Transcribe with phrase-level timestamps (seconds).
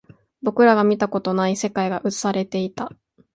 [0.41, 2.91] 僕らが見たことがない世界が映されていた